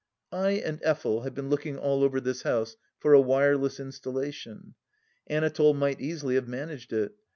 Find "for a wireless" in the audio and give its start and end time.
2.97-3.79